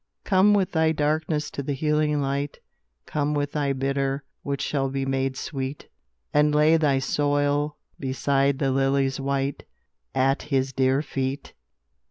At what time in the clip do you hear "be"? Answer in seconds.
4.89-5.05